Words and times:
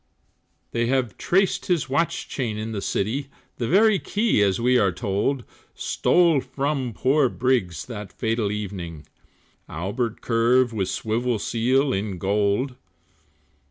They 0.71 0.87
have 0.87 1.15
traced 1.15 1.67
his 1.67 1.87
watch 1.87 2.27
chain 2.27 2.57
in 2.57 2.71
the 2.71 2.81
city, 2.81 3.27
The 3.57 3.67
very 3.67 3.99
key, 3.99 4.41
as 4.41 4.59
we 4.59 4.79
are 4.79 4.91
told, 4.91 5.43
Stole 5.75 6.41
from 6.41 6.91
poor 6.91 7.29
Briggs 7.29 7.85
that 7.85 8.11
fatal 8.11 8.51
evening, 8.51 9.05
Albert 9.69 10.19
curb, 10.21 10.73
with 10.73 10.89
swivel 10.89 11.37
seal 11.37 11.93
in 11.93 12.17
gold. 12.17 12.77